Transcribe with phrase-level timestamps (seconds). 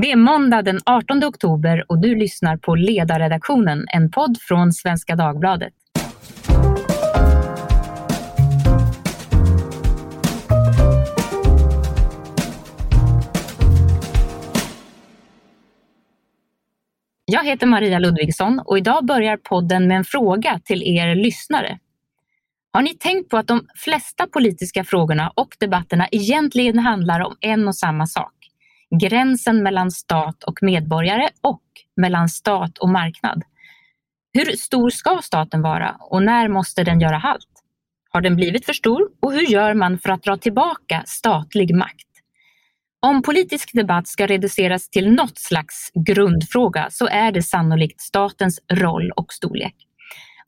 [0.00, 5.16] Det är måndag den 18 oktober och du lyssnar på Ledarredaktionen, en podd från Svenska
[5.16, 5.72] Dagbladet.
[17.24, 21.78] Jag heter Maria Ludvigsson och idag börjar podden med en fråga till er lyssnare.
[22.72, 27.68] Har ni tänkt på att de flesta politiska frågorna och debatterna egentligen handlar om en
[27.68, 28.37] och samma sak?
[29.00, 31.62] Gränsen mellan stat och medborgare och
[31.96, 33.42] mellan stat och marknad.
[34.32, 37.48] Hur stor ska staten vara och när måste den göra halt?
[38.10, 42.08] Har den blivit för stor och hur gör man för att dra tillbaka statlig makt?
[43.00, 49.10] Om politisk debatt ska reduceras till något slags grundfråga så är det sannolikt statens roll
[49.10, 49.87] och storlek.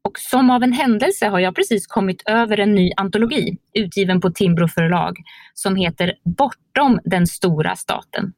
[0.04, 4.30] Och som av en händelse har jag precis kommit över en ny antologi utgiven på
[4.30, 5.16] Timbro förlag
[5.54, 8.32] som heter Bortom den stora staten.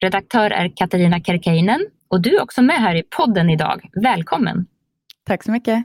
[0.00, 3.88] Redaktör är Katarina Kerkeinen och du är också med här i podden idag.
[3.92, 4.66] Välkommen!
[5.26, 5.84] Tack så mycket!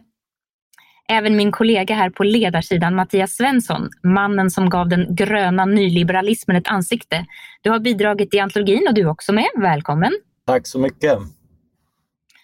[1.10, 6.68] Även min kollega här på ledarsidan, Mattias Svensson, mannen som gav den gröna nyliberalismen ett
[6.68, 7.26] ansikte.
[7.62, 9.50] Du har bidragit i antologin och du är också med.
[9.58, 10.12] Välkommen!
[10.48, 11.20] Tack så mycket!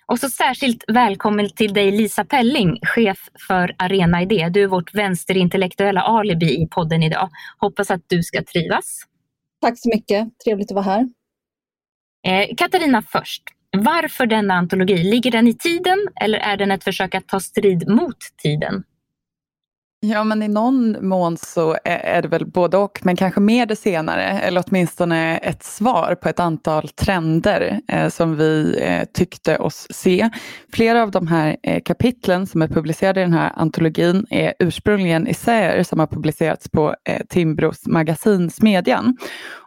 [0.10, 4.50] Och så särskilt välkommen till dig Lisa Pelling, chef för Arena Idé.
[4.50, 7.30] Du är vårt vänsterintellektuella alibi i podden idag.
[7.58, 9.02] Hoppas att du ska trivas.
[9.62, 11.10] Tack så mycket, trevligt att vara här.
[12.28, 13.44] Eh, Katarina först.
[13.78, 15.04] Varför denna antologi?
[15.04, 18.84] Ligger den i tiden eller är den ett försök att ta strid mot tiden?
[20.02, 23.76] Ja, men i någon mån så är det väl både och, men kanske mer det
[23.76, 29.88] senare, eller åtminstone ett svar på ett antal trender eh, som vi eh, tyckte oss
[29.90, 30.30] se.
[30.74, 35.28] Flera av de här eh, kapitlen som är publicerade i den här antologin är ursprungligen
[35.28, 39.18] essäer som har publicerats på eh, Timbros magasin Smedjan.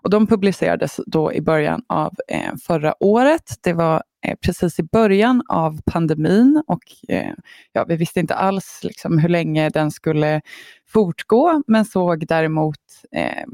[0.03, 3.55] Och de publicerades då i början av eh, förra året.
[3.63, 7.33] Det var Eh, precis i början av pandemin och eh,
[7.73, 10.41] ja, vi visste inte alls liksom hur länge den skulle
[10.89, 12.79] fortgå men såg däremot
[13.17, 13.45] eh,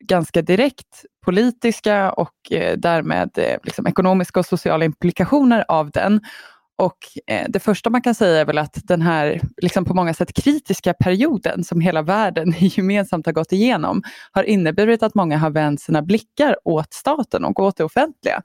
[0.00, 6.20] ganska direkt politiska och eh, därmed eh, liksom ekonomiska och sociala implikationer av den.
[6.76, 10.14] Och eh, det första man kan säga är väl att den här liksom på många
[10.14, 14.02] sätt kritiska perioden som hela världen gemensamt har gått igenom
[14.32, 18.42] har inneburit att många har vänt sina blickar åt staten och åt det offentliga.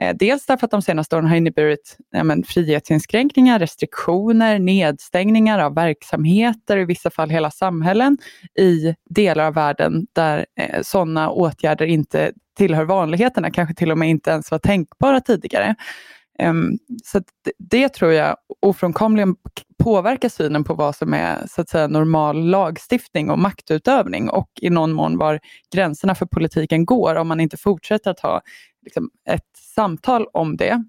[0.00, 5.74] Eh, dels därför att de senaste åren har inneburit ja, men, frihetsinskränkningar, restriktioner, nedstängningar av
[5.74, 8.18] verksamheter, i vissa fall hela samhällen
[8.58, 14.10] i delar av världen där eh, sådana åtgärder inte tillhör vanligheterna, kanske till och med
[14.10, 15.74] inte ens var tänkbara tidigare.
[16.42, 19.36] Um, så det, det, tror jag ofrånkomligen
[19.78, 24.70] påverkar synen på vad som är så att säga, normal lagstiftning och maktutövning och i
[24.70, 25.40] någon mån var
[25.74, 28.40] gränserna för politiken går om man inte fortsätter att ha
[28.82, 30.84] liksom, ett samtal om det.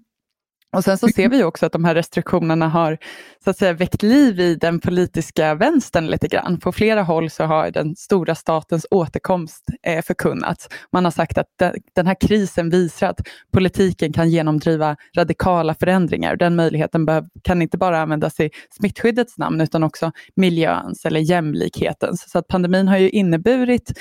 [0.76, 2.98] Och sen så ser vi också att de här restriktionerna har
[3.44, 6.60] så att säga väckt liv i den politiska vänstern lite grann.
[6.60, 10.68] På flera håll så har den stora statens återkomst eh, förkunnats.
[10.92, 11.46] Man har sagt att
[11.94, 13.20] den här krisen visar att
[13.52, 16.36] politiken kan genomdriva radikala förändringar.
[16.36, 17.06] Den möjligheten
[17.44, 22.30] kan inte bara användas i smittskyddets namn utan också miljöns eller jämlikhetens.
[22.30, 23.92] Så att pandemin har ju inneburit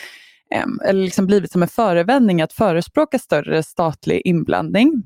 [0.86, 5.04] eller liksom blivit som en förevändning att förespråka större statlig inblandning.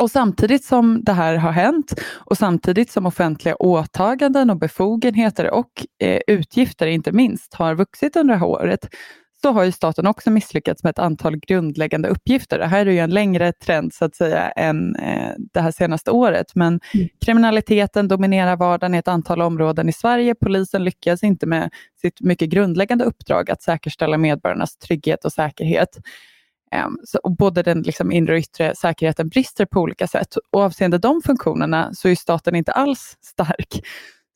[0.00, 5.86] Och samtidigt som det här har hänt och samtidigt som offentliga åtaganden och befogenheter och
[6.02, 8.88] eh, utgifter inte minst har vuxit under det här året
[9.42, 12.58] så har ju staten också misslyckats med ett antal grundläggande uppgifter.
[12.58, 16.10] Det här är ju en längre trend så att säga än eh, det här senaste
[16.10, 16.54] året.
[16.54, 17.08] Men mm.
[17.24, 20.34] kriminaliteten dominerar vardagen i ett antal områden i Sverige.
[20.34, 25.98] Polisen lyckas inte med sitt mycket grundläggande uppdrag att säkerställa medborgarnas trygghet och säkerhet.
[26.86, 30.36] Um, så, både den liksom, inre och yttre säkerheten brister på olika sätt.
[30.52, 33.80] Och avseende de funktionerna så är staten inte alls stark.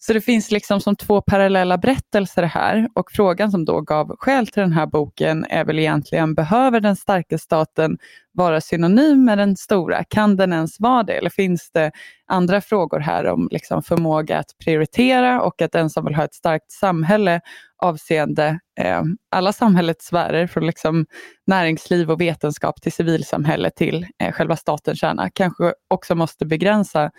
[0.06, 4.46] Så det finns liksom som två parallella berättelser här och frågan som då gav skäl
[4.46, 7.98] till den här boken är väl egentligen, behöver den starka staten
[8.32, 10.04] vara synonym med den stora?
[10.04, 11.12] Kan den ens vara det?
[11.12, 11.90] Eller finns det
[12.26, 16.34] andra frågor här om liksom förmåga att prioritera och att den som vill ha ett
[16.34, 17.40] starkt samhälle
[17.82, 21.06] avseende eh, alla samhällets sfärer, från liksom
[21.46, 27.10] näringsliv och vetenskap till civilsamhälle till eh, själva statens kärna, kanske också måste begränsa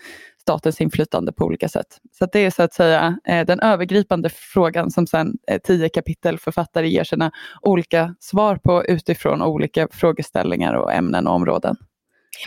[0.44, 1.86] statens inflytande på olika sätt.
[2.12, 6.88] Så det är så att säga eh, den övergripande frågan som sen eh, tio kapitelförfattare
[6.88, 7.30] ger sina
[7.62, 11.76] olika svar på utifrån olika frågeställningar och ämnen och områden.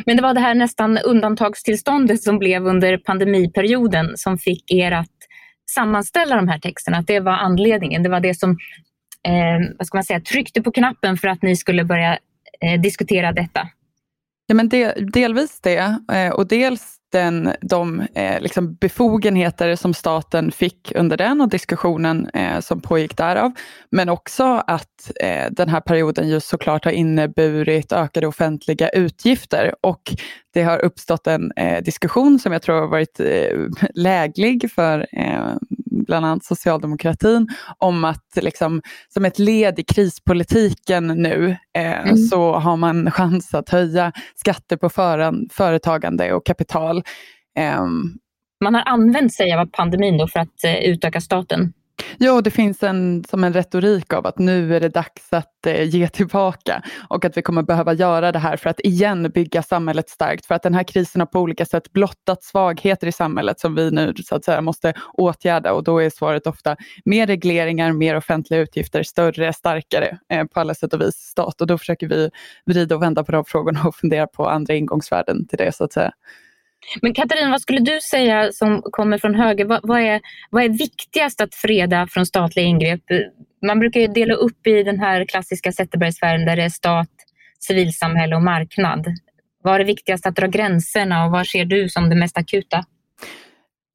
[0.05, 5.17] Men det var det här nästan undantagstillståndet som blev under pandemiperioden som fick er att
[5.71, 8.03] sammanställa de här texterna, att det var anledningen.
[8.03, 8.51] Det var det som
[9.27, 12.17] eh, vad ska man säga, tryckte på knappen för att ni skulle börja
[12.61, 13.69] eh, diskutera detta.
[14.47, 20.51] Ja, men del, delvis det eh, och dels den, de eh, liksom befogenheter som staten
[20.51, 23.51] fick under den och diskussionen eh, som pågick därav.
[23.91, 30.01] Men också att eh, den här perioden just såklart har inneburit ökade offentliga utgifter och
[30.53, 33.59] det har uppstått en eh, diskussion som jag tror har varit eh,
[33.93, 35.55] läglig för eh,
[36.07, 38.81] bland annat socialdemokratin, om att liksom,
[39.13, 42.17] som ett led i krispolitiken nu eh, mm.
[42.17, 47.03] så har man chans att höja skatter på föran, företagande och kapital.
[47.57, 47.85] Eh,
[48.63, 51.73] man har använt sig av pandemin då för att eh, utöka staten?
[52.17, 55.83] Jo, det finns en, som en retorik av att nu är det dags att eh,
[55.83, 60.09] ge tillbaka och att vi kommer behöva göra det här för att igen bygga samhället
[60.09, 60.45] starkt.
[60.45, 63.91] För att den här krisen har på olika sätt blottat svagheter i samhället som vi
[63.91, 68.59] nu så att säga måste åtgärda och då är svaret ofta mer regleringar, mer offentliga
[68.59, 71.61] utgifter, större, starkare eh, på alla sätt och vis stat.
[71.61, 72.29] Och då försöker vi
[72.65, 75.93] vrida och vända på de frågorna och fundera på andra ingångsvärden till det så att
[75.93, 76.11] säga.
[77.01, 79.65] Men Katarina, vad skulle du säga som kommer från höger?
[79.65, 83.03] Vad, vad, är, vad är viktigast att freda från statliga ingrepp?
[83.65, 87.09] Man brukar ju dela upp i den här klassiska Zetterbergsfären där det är stat,
[87.59, 89.05] civilsamhälle och marknad.
[89.63, 92.85] Vad är det viktigast att dra gränserna och vad ser du som det mest akuta?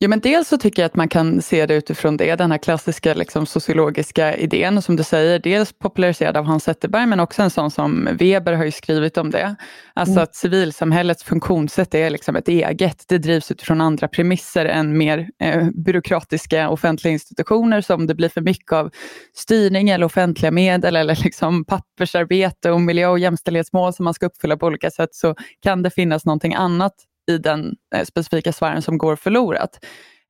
[0.03, 2.59] Ja, men dels så tycker jag att man kan se det utifrån det, den här
[2.59, 7.51] klassiska liksom, sociologiska idén som du säger, dels populariserad av Hans Zetterberg men också en
[7.51, 9.57] sån som Weber har ju skrivit om det.
[9.95, 10.23] Alltså mm.
[10.23, 15.69] att civilsamhällets funktionssätt är liksom ett eget, det drivs utifrån andra premisser än mer eh,
[15.75, 18.91] byråkratiska offentliga institutioner som det blir för mycket av
[19.37, 24.57] styrning eller offentliga medel eller liksom pappersarbete och miljö och jämställdhetsmål som man ska uppfylla
[24.57, 26.95] på olika sätt så kan det finnas någonting annat
[27.31, 29.79] i den eh, specifika sfären som går förlorat.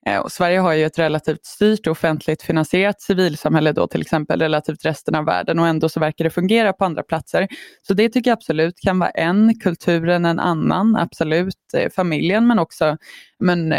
[0.07, 4.41] Eh, och Sverige har ju ett relativt styrt och offentligt finansierat civilsamhälle då till exempel
[4.41, 7.49] relativt resten av världen och ändå så verkar det fungera på andra platser.
[7.83, 12.59] Så det tycker jag absolut kan vara en, kulturen en annan, absolut eh, familjen men
[12.59, 12.97] också
[13.39, 13.75] men,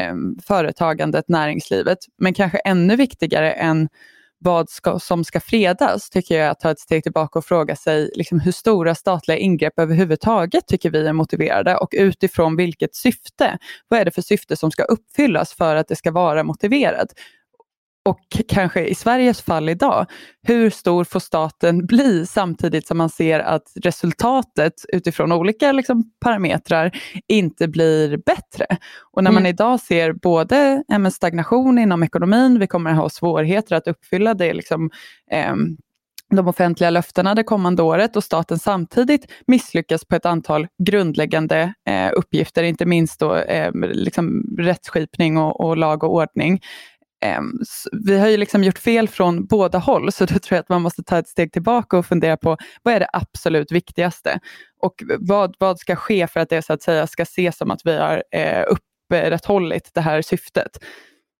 [0.47, 1.97] företagandet, näringslivet.
[2.17, 3.89] Men kanske ännu viktigare än
[4.43, 8.11] vad ska, som ska fredas tycker jag att ta ett steg tillbaka och fråga sig
[8.15, 13.57] liksom, hur stora statliga ingrepp överhuvudtaget tycker vi är motiverade och utifrån vilket syfte.
[13.87, 17.07] Vad är det för syfte som ska uppfyllas för att det ska vara motiverat?
[18.05, 20.05] Och kanske i Sveriges fall idag,
[20.41, 26.91] hur stor får staten bli samtidigt som man ser att resultatet utifrån olika liksom, parametrar
[27.27, 28.65] inte blir bättre.
[29.11, 29.49] Och när man mm.
[29.49, 34.53] idag ser både en stagnation inom ekonomin, vi kommer att ha svårigheter att uppfylla det
[34.53, 34.89] liksom,
[35.31, 35.55] eh,
[36.35, 42.11] de offentliga löftena det kommande året och staten samtidigt misslyckas på ett antal grundläggande eh,
[42.13, 46.61] uppgifter, inte minst då, eh, liksom rättsskipning och, och lag och ordning.
[47.23, 47.51] Ehm,
[48.05, 50.81] vi har ju liksom gjort fel från båda håll, så då tror jag att man
[50.81, 54.39] måste ta ett steg tillbaka och fundera på vad är det absolut viktigaste?
[54.79, 57.81] Och vad, vad ska ske för att det så att säga ska ses som att
[57.83, 60.71] vi har eh, upprätthållit det här syftet?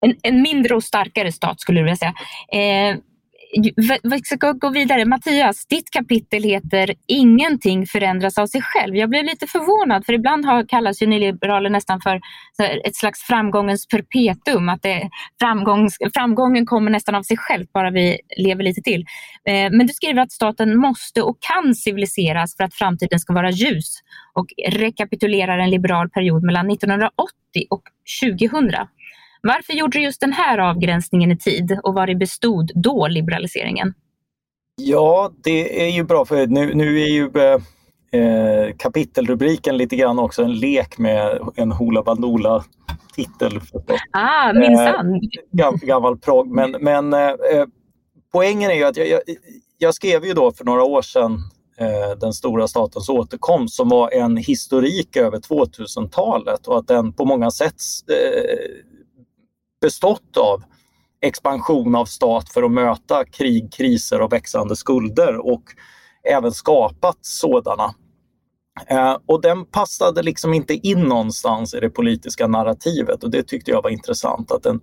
[0.06, 2.14] En, en, mindre och starkare stat skulle du vilja säga.
[2.54, 2.98] Eh,
[4.04, 5.06] vi ska gå vidare.
[5.06, 8.96] Mattias, ditt kapitel heter Ingenting förändras av sig själv.
[8.96, 12.22] Jag blev lite förvånad för ibland har, kallas ju nyliberaler nästan för
[12.88, 14.70] ett slags framgångens perpetuum.
[14.70, 15.10] Att det,
[16.14, 19.06] framgången kommer nästan av sig själv, bara vi lever lite till.
[19.50, 23.52] Eh, men du skriver att staten måste och kan civiliseras för att framtiden ska vara
[23.52, 24.00] ljus
[24.34, 27.24] och rekapitulerar en liberal period mellan 1980
[27.70, 27.84] och
[28.24, 28.70] 2000.
[29.48, 33.94] Varför gjorde du just den här avgränsningen i tid och vad det bestod då liberaliseringen?
[34.76, 37.62] Ja, det är ju bra för nu, nu är ju eh,
[38.22, 42.64] eh kapitelrubriken lite grann också en lek med en Hoola Bandoola
[43.16, 43.60] titel.
[44.12, 45.16] Ah, minsann!
[45.60, 46.48] Eh, gammal progg.
[46.48, 47.66] Men, men eh, eh,
[48.32, 49.22] poängen är ju att jag, jag,
[49.78, 51.40] jag, skrev ju då för några år sedan
[51.78, 57.26] eh, Den stora statens återkomst som var en historik över 2000-talet och att den på
[57.26, 57.82] många sätt
[58.12, 58.93] eh,
[59.84, 60.64] bestått av
[61.22, 65.64] expansion av stat för att möta krig, kriser och växande skulder och
[66.30, 67.96] även skapat sådana.
[68.88, 73.72] Eh, och den passade liksom inte in någonstans i det politiska narrativet och det tyckte
[73.72, 74.52] jag var intressant.
[74.52, 74.82] Att, den,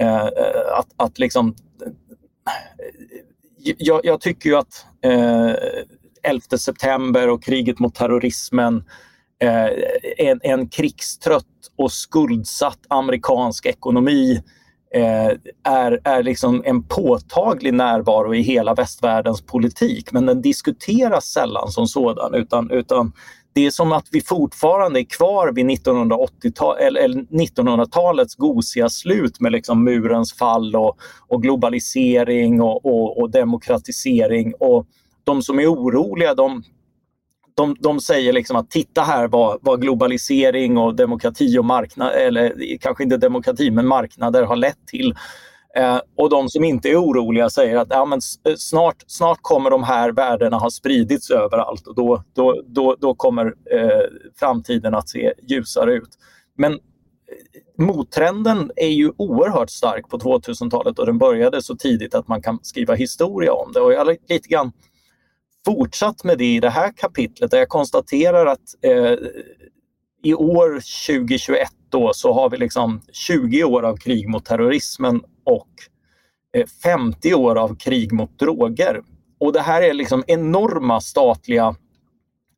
[0.00, 5.54] eh, eh att, att liksom, eh, eh, jag, jag tycker ju att eh,
[6.22, 8.84] 11 september och kriget mot terrorismen
[9.38, 9.84] är
[10.18, 14.42] en, en krigstrött och skuldsatt amerikansk ekonomi
[14.94, 15.30] eh,
[15.72, 20.12] är, är liksom en påtaglig närvaro i hela västvärldens politik.
[20.12, 23.12] Men den diskuteras sällan som sådan utan, utan
[23.54, 29.52] det är som att vi fortfarande är kvar vid 1980 eller 1900-talets gosiga slut med
[29.52, 34.54] liksom murens fall och, och globalisering och, och, och, demokratisering.
[34.60, 34.86] Och
[35.24, 36.62] de som är oroliga de,
[37.54, 42.78] de, de säger liksom att titta här vad, vad globalisering och demokrati och marknad, eller
[42.80, 45.14] kanske inte demokrati men marknader har lett till.
[45.76, 49.70] Eh, och de som inte är oroliga säger att ja, men eh, snart, snart kommer
[49.70, 54.00] de här värdena ha spridits överallt och då, då, då, då kommer eh,
[54.36, 56.18] framtiden att se ljusare ut.
[56.56, 56.78] Men eh,
[57.84, 62.58] mottrenden är ju oerhört stark på 2000-talet och den började så tidigt att man kan
[62.62, 63.80] skriva historia om det.
[63.80, 64.72] Och jag lite grann
[65.64, 69.14] fortsatt med det i det här kapitlet där jag konstaterar att eh,
[70.22, 70.70] i år
[71.06, 75.68] 2021 då så har vi liksom 20 år av krig mot terrorismen och
[76.56, 79.02] eh, 50 år av krig mot droger.
[79.40, 81.76] Och det här är liksom enorma statliga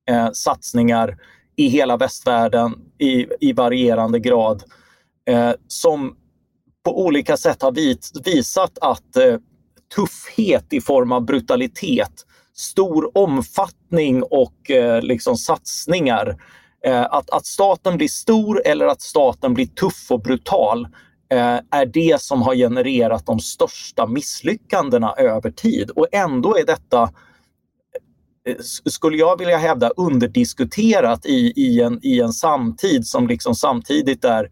[0.09, 1.19] eh, satsningar
[1.57, 4.63] i hela västvärlden i, i varierande grad
[5.29, 6.17] eh, som
[6.85, 9.37] på olika sätt har vit, visat att eh,
[9.95, 12.26] tuffhet i form av brutalitet,
[12.57, 16.37] stor omfattning och eh, liksom satsningar
[16.87, 20.89] Eh, att, att staten blir stor eller att staten blir tuff och brutal
[21.31, 25.91] eh, är det som har genererat de största misslyckandena över tid.
[25.91, 27.03] Och ändå är detta,
[28.49, 34.25] eh, skulle jag vilja hävda, underdiskuterat i, i, en, i en samtid som liksom samtidigt
[34.25, 34.51] är,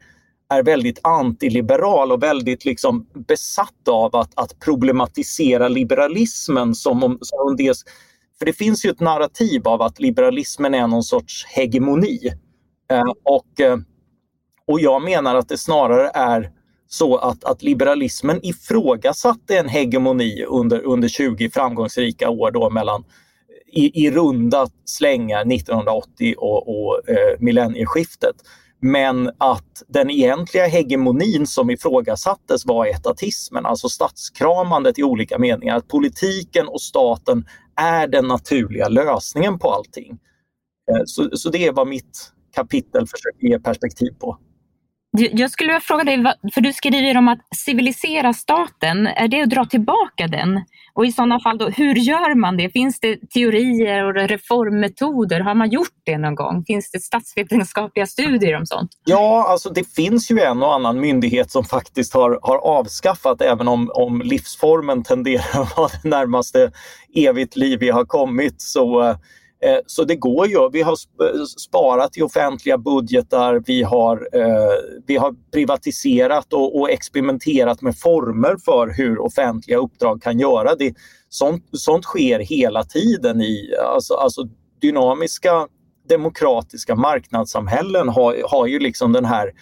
[0.59, 7.39] är väldigt antiliberal och väldigt liksom besatt av att, att problematisera liberalismen som om, som
[7.49, 7.77] om det
[8.39, 12.33] för det finns ju ett narrativ av att liberalismen är någon sorts hegemoni.
[12.91, 13.77] Eh, och, eh,
[14.67, 16.51] och jag menar att det snarare är
[16.87, 23.05] så att, att liberalismen ifrågasatte en hegemoni under, under 20 framgångsrika år då mellan
[23.73, 28.37] i, i runda slängar 1980 och, och eh, millennieskiftet.
[28.81, 35.77] Men att den egentliga hegemonin som ifrågasattes var etatismen, alltså statskramandet i olika meningar.
[35.77, 40.19] Att politiken och staten är den naturliga lösningen på allting.
[40.91, 44.39] Eh, så, så det är vad mitt kapitel försöker ge perspektiv på.
[45.17, 49.51] Jag skulle vilja fråga dig, för du skriver om att civilisera staten, är det att
[49.51, 50.61] dra tillbaka den?
[50.95, 52.71] Och i sådana fall, då, hur gör man det?
[52.71, 55.41] Finns det teorier och reformmetoder?
[55.41, 56.65] Har man gjort det någon gång?
[56.67, 58.91] Finns det statsvetenskapliga studier om sånt?
[59.05, 63.69] Ja, alltså det finns ju en och annan myndighet som faktiskt har, har avskaffat, även
[63.69, 66.71] om, om livsformen tenderar att vara det närmaste
[67.15, 68.61] evigt liv vi har kommit.
[68.61, 69.17] Så eh,
[69.65, 70.71] Eh, så det går ju.
[70.73, 76.91] Vi har eh, sparat i offentliga budgetar, vi har, eh, vi har privatiserat och, och,
[76.91, 80.95] experimenterat med former för hur offentliga uppdrag kan göra det.
[81.29, 84.49] Sånt, sånt sker hela tiden i alltså, alltså
[84.81, 85.69] dynamiska
[86.09, 89.53] demokratiska marknadssamhällen har, har ju liksom den här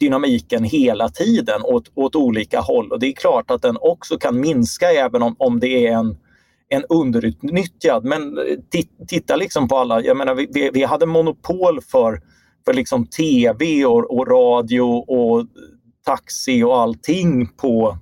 [0.00, 4.40] dynamiken hela tiden åt, åt olika håll och det är klart att den också kan
[4.40, 6.16] minska även om, om det är en
[6.68, 8.04] en underutnyttjad.
[8.04, 12.20] Men eh, titta liksom på alla, jag menar vi, vi hade monopol för,
[12.64, 15.46] för liksom tv och, och radio och
[16.04, 17.98] taxi och allting på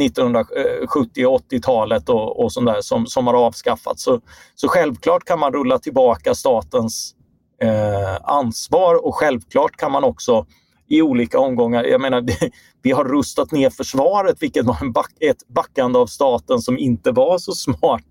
[0.00, 4.02] 1970 och 80-talet och, och sånt där som, som har avskaffats.
[4.02, 4.20] Så,
[4.54, 7.14] så självklart kan man rulla tillbaka statens
[7.62, 10.46] eh, ansvar och självklart kan man också
[10.92, 11.84] i olika omgångar.
[11.84, 12.24] Jag menar,
[12.82, 17.10] vi har rustat ner försvaret, vilket var en back, ett backande av staten som inte
[17.10, 18.06] var så smart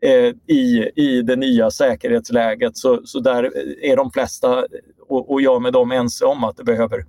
[0.00, 2.76] eh, i, i det nya säkerhetsläget.
[2.76, 3.50] Så, så där
[3.84, 4.66] är de flesta,
[5.08, 7.04] och, och jag med dem, ense om att det behöver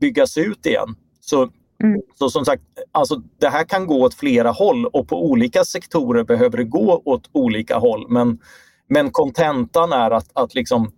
[0.00, 0.94] byggas ut igen.
[1.20, 1.42] Så,
[1.82, 2.00] mm.
[2.18, 6.24] så som sagt, alltså, det här kan gå åt flera håll och på olika sektorer
[6.24, 8.06] behöver det gå åt olika håll.
[8.08, 8.38] Men,
[8.88, 10.92] men kontentan är att, att liksom,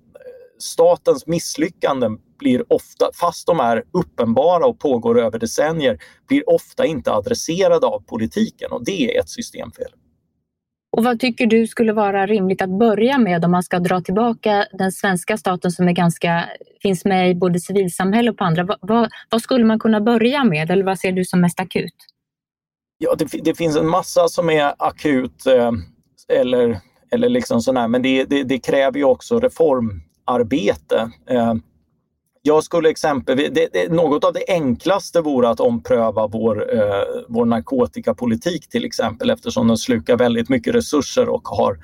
[0.58, 7.12] statens misslyckanden blir ofta, fast de är uppenbara och pågår över decennier, blir ofta inte
[7.12, 9.88] adresserade av politiken och det är ett systemfel.
[10.97, 14.66] Och vad tycker du skulle vara rimligt att börja med om man ska dra tillbaka
[14.73, 16.45] den svenska staten som är ganska,
[16.83, 18.64] finns med i både civilsamhälle och på andra?
[18.64, 21.95] Vad, vad, vad skulle man kunna börja med eller vad ser du som mest akut?
[22.99, 25.73] Ja, det, det finns en massa som är akut eh,
[26.28, 26.78] eller,
[27.11, 31.11] eller liksom sådär, men det, det, det kräver ju också reformarbete.
[31.31, 31.55] Eh,
[32.46, 37.44] jag skulle exempelvis, det, det, något av det enklaste vore att ompröva vår, eh, vår
[37.44, 41.78] narkotikapolitik till exempel eftersom den slukar väldigt mycket resurser och har,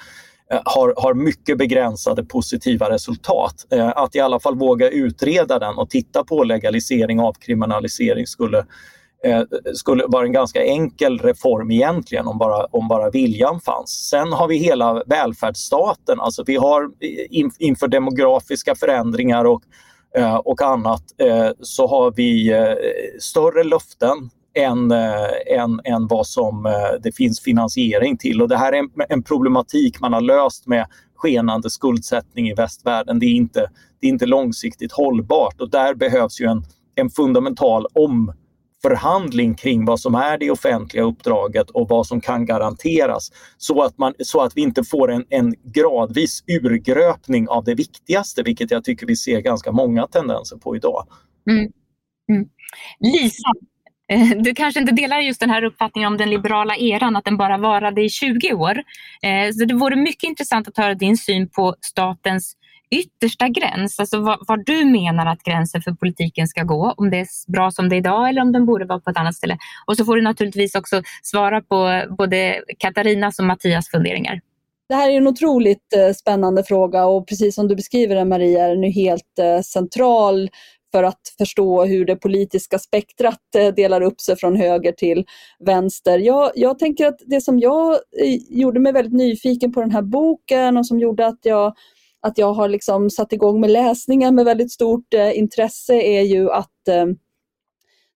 [0.52, 3.66] eh, har, har mycket begränsade positiva resultat.
[3.70, 8.58] Eh, att i alla fall våga utreda den och titta på legalisering och avkriminalisering skulle,
[9.24, 9.42] eh,
[9.74, 14.08] skulle vara en ganska enkel reform egentligen om bara, om bara viljan fanns.
[14.10, 16.90] Sen har vi hela välfärdsstaten, alltså vi har
[17.30, 19.62] in, inför demografiska förändringar och
[20.14, 22.74] Eh, och annat eh, så har vi eh,
[23.20, 28.42] större löften än, eh, än, än vad som eh, det finns finansiering till.
[28.42, 33.18] Och det här är en, en problematik man har löst med skenande skuldsättning i västvärlden.
[33.18, 36.64] Det är inte, det är inte långsiktigt hållbart och där behövs ju en,
[36.94, 37.86] en fundamental
[38.82, 43.98] förhandling kring vad som är det offentliga uppdraget och vad som kan garanteras så att,
[43.98, 48.84] man, så att vi inte får en, en gradvis urgröpning av det viktigaste, vilket jag
[48.84, 51.06] tycker vi ser ganska många tendenser på idag.
[51.50, 51.72] Mm.
[52.32, 52.48] Mm.
[53.00, 53.52] Lisa,
[54.08, 57.36] eh, du kanske inte delar just den här uppfattningen om den liberala eran, att den
[57.36, 58.82] bara varade i 20 år.
[59.22, 62.56] Eh, så det vore mycket intressant att höra din syn på statens
[62.92, 67.52] yttersta gräns, alltså var, du menar att gränsen för politiken ska gå, om det är
[67.52, 69.58] bra som det är idag eller om den borde vara på ett annat ställe.
[69.86, 74.40] Och så får du naturligtvis också svara på både Katarinas och Mattias funderingar.
[74.88, 78.64] Det här är en otroligt eh, spännande fråga och precis som du beskriver den Maria
[78.64, 80.50] är den helt eh, central
[80.92, 85.24] för att förstå hur det politiska spektrat eh, delar upp sig från höger till
[85.58, 86.18] vänster.
[86.18, 90.02] Jag, jag tänker att det som jag eh, gjorde mig väldigt nyfiken på den här
[90.02, 91.74] boken och som gjorde att jag
[92.22, 96.50] att jag har liksom satt igång med läsningen med väldigt stort eh, intresse är ju
[96.50, 97.06] att eh,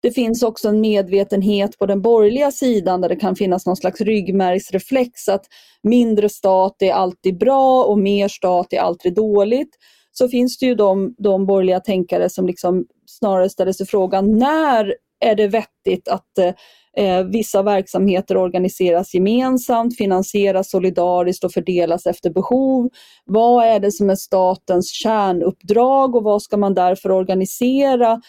[0.03, 4.01] det finns också en medvetenhet på den borgerliga sidan där det kan finnas någon slags
[4.01, 5.45] ryggmärgsreflex att
[5.83, 9.71] mindre stat är alltid bra och mer stat är alltid dåligt.
[10.13, 14.95] Så finns det ju de, de borgerliga tänkare som liksom snarare ställer sig frågan när
[15.21, 16.53] är det vettigt att eh,
[16.99, 22.91] Eh, vissa verksamheter organiseras gemensamt, finansieras solidariskt och fördelas efter behov.
[23.25, 28.21] Vad är det som är statens kärnuppdrag och vad ska man därför organisera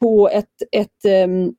[0.00, 1.54] på ett, ett um,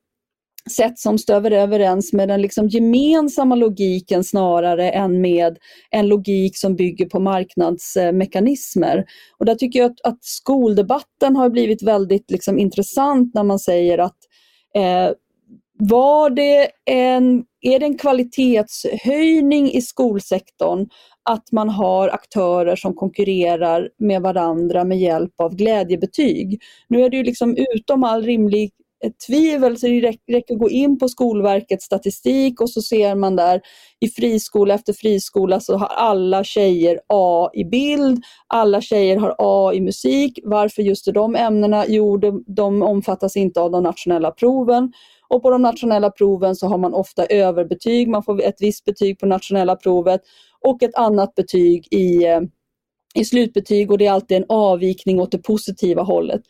[0.71, 5.57] sätt som stöver överens med den liksom gemensamma logiken snarare än med
[5.89, 9.05] en logik som bygger på marknadsmekanismer.
[9.37, 13.97] Och där tycker jag att, att skoldebatten har blivit väldigt liksom intressant när man säger
[13.97, 14.17] att
[14.75, 15.11] eh,
[15.81, 20.88] var det en, är det en kvalitetshöjning i skolsektorn
[21.29, 26.62] att man har aktörer som konkurrerar med varandra med hjälp av glädjebetyg.
[26.88, 28.71] Nu är det ju liksom utom all rimlig
[29.27, 33.61] tvivel så det räcker att gå in på Skolverkets statistik och så ser man där
[34.00, 39.74] i friskola efter friskola så har alla tjejer A i bild, alla tjejer har A
[39.74, 40.39] i musik.
[40.44, 41.85] Varför just de ämnena?
[41.87, 44.92] Jo, de, de omfattas inte av de nationella proven.
[45.29, 49.20] Och på de nationella proven så har man ofta överbetyg, man får ett visst betyg
[49.20, 50.22] på nationella provet
[50.65, 52.42] och ett annat betyg i, eh,
[53.15, 56.42] i slutbetyg och det är alltid en avvikning åt det positiva hållet.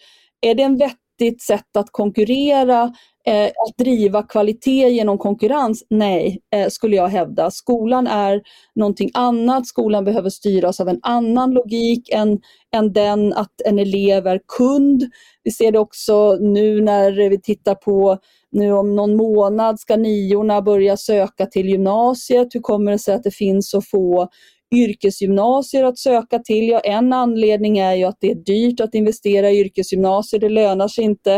[0.42, 2.94] Är det en vettigt sätt att konkurrera,
[3.26, 5.84] eh, att driva kvalitet genom konkurrens?
[5.90, 7.52] Nej, eh, skulle jag hävda.
[7.52, 8.42] Skolan är
[8.76, 9.68] någonting annat.
[9.68, 12.40] Skolan behöver styras av en annan logik än,
[12.76, 15.04] än den att en elev är kund.
[15.44, 18.18] Vi ser det också nu när vi tittar på
[18.52, 22.48] nu om någon månad ska niorna börja söka till gymnasiet.
[22.56, 24.30] Hur kommer det sig att det finns så få
[24.76, 26.68] yrkesgymnasier att söka till?
[26.68, 30.88] Ja, en anledning är ju att det är dyrt att investera i yrkesgymnasier, det lönar
[30.88, 31.34] sig inte.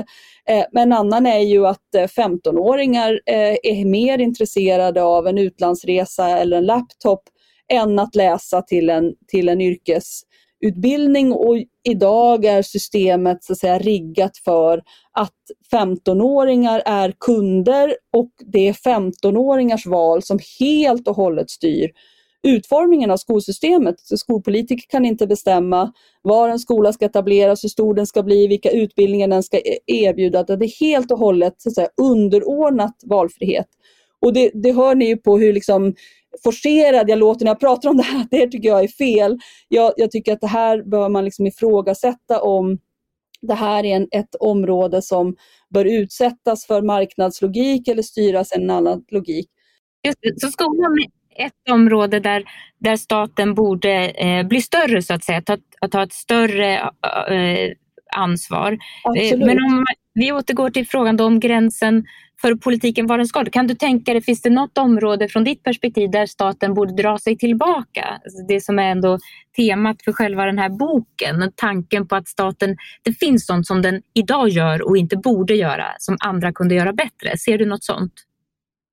[0.50, 5.38] Eh, men en annan är ju att eh, 15-åringar eh, är mer intresserade av en
[5.38, 7.24] utlandsresa eller en laptop
[7.74, 9.62] än att läsa till en, till en
[10.62, 11.58] utbildning och
[11.90, 15.36] idag är systemet så att säga riggat för att
[15.74, 21.92] 15-åringar är kunder och det är 15-åringars val som helt och hållet styr
[22.44, 24.00] utformningen av skolsystemet.
[24.00, 28.48] Så skolpolitiker kan inte bestämma var en skola ska etableras, hur stor den ska bli,
[28.48, 30.44] vilka utbildningar den ska e-, erbjuda.
[30.44, 33.68] Det är helt och hållet så att säga, underordnat valfrihet.
[34.22, 35.96] Och det, det hör ni ju på hur liksom
[36.44, 38.28] forcerad jag låter när jag pratar om det här.
[38.32, 39.40] Det tycker jag är fel.
[39.68, 42.78] Jag, jag tycker att det här bör man liksom ifrågasätta om
[43.42, 45.36] det här är en, ett område som
[45.70, 49.50] bör utsättas för marknadslogik eller styras en annan logik.
[50.04, 50.98] Just, så skolan
[51.36, 52.44] ett område där,
[52.78, 55.58] där staten borde eh, bli större så att säga, ta,
[55.92, 56.74] ta ett större
[57.30, 57.72] eh,
[58.16, 58.78] ansvar.
[59.04, 59.46] Absolut.
[59.46, 62.06] Men om vi återgår till frågan om gränsen
[62.42, 63.46] för politiken var den ska.
[63.46, 67.18] Kan du tänka dig, finns det något område från ditt perspektiv där staten borde dra
[67.18, 68.20] sig tillbaka?
[68.24, 69.18] Alltså det som är ändå
[69.58, 74.02] temat för själva den här boken, tanken på att staten, det finns sånt som den
[74.14, 77.38] idag gör och inte borde göra, som andra kunde göra bättre.
[77.38, 78.14] Ser du något sånt?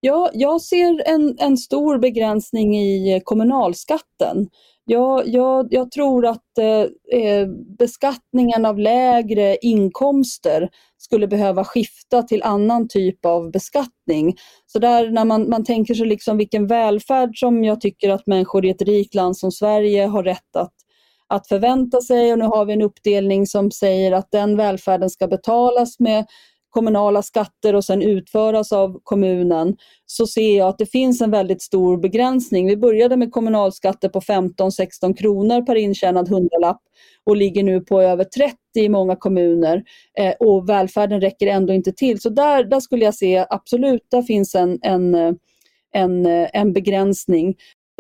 [0.01, 4.49] Ja, jag ser en, en stor begränsning i kommunalskatten.
[4.91, 7.49] Jag, jag, jag tror att eh, eh,
[7.79, 14.37] beskattningen av lägre inkomster skulle behöva skifta till annan typ av beskattning.
[14.67, 18.65] Så där när man, man tänker sig liksom vilken välfärd som jag tycker att människor
[18.65, 20.75] i ett rikt land som Sverige har rätt att,
[21.29, 25.29] att förvänta sig och nu har vi en uppdelning som säger att den välfärden ska
[25.29, 26.27] betalas med
[26.71, 29.77] kommunala skatter och sen utföras av kommunen
[30.07, 32.67] så ser jag att det finns en väldigt stor begränsning.
[32.67, 36.81] Vi började med kommunalskatter på 15-16 kronor per intjänad hundralapp
[37.25, 39.83] och ligger nu på över 30 i många kommuner
[40.19, 42.21] eh, och välfärden räcker ändå inte till.
[42.21, 45.33] Så där, där skulle jag se absolut, där finns en, en, eh,
[45.93, 47.57] en, eh, en begränsning.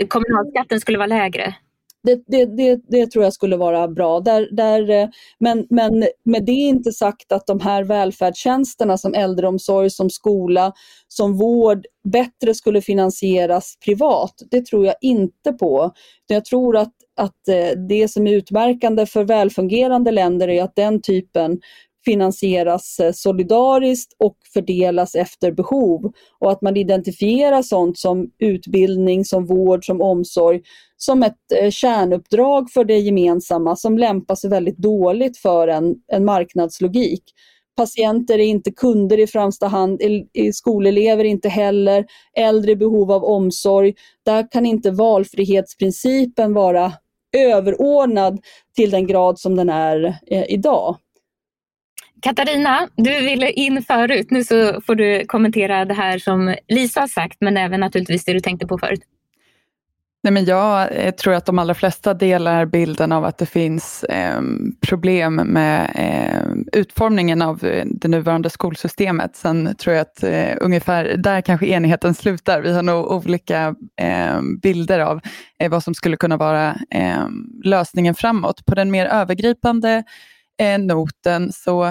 [0.08, 1.54] Kommunalskatten skulle vara lägre?
[2.02, 4.20] Det, det, det, det, tror jag skulle vara bra.
[4.20, 5.08] Där, där, eh,
[5.40, 10.72] men, men med det inte sagt att de här välfärdstjänsterna som äldreomsorg, som skola,
[11.08, 14.34] som vård bättre skulle finansieras privat.
[14.50, 15.92] Det tror jag inte på.
[16.26, 21.02] Jag tror att, att eh, det som är utmärkande för välfungerande länder är att den
[21.02, 21.60] typen
[22.08, 29.46] finansieras eh, solidariskt och fördelas efter behov och att man identifierar sånt som utbildning, som
[29.46, 30.60] vård, som omsorg
[30.96, 36.24] som ett eh, kärnuppdrag för det gemensamma som lämpar sig väldigt dåligt för en, en
[36.24, 37.22] marknadslogik.
[37.76, 40.00] Patienter är inte kunder i främsta hand,
[40.52, 43.94] skolelever inte heller, äldre i behov av omsorg.
[44.24, 46.92] Där kan inte valfrihetsprincipen vara
[47.36, 48.40] överordnad
[48.76, 50.96] till den grad som den är eh, idag.
[52.22, 54.30] Katarina, du ville in förut.
[54.30, 58.32] Nu så får du kommentera det här som Lisa har sagt, men även naturligtvis det
[58.32, 59.00] du tänkte på förut.
[60.22, 64.04] Nej, men jag eh, tror att de allra flesta delar bilden av att det finns
[64.04, 64.40] eh,
[64.86, 69.36] problem med eh, utformningen av eh, det nuvarande skolsystemet.
[69.36, 72.60] Sen tror jag att eh, ungefär där kanske enigheten slutar.
[72.60, 75.20] Vi har nog olika eh, bilder av
[75.58, 78.66] eh, vad som skulle kunna vara ehm, lösningen framåt.
[78.66, 80.02] På den mer övergripande
[80.58, 81.84] Eh, noten så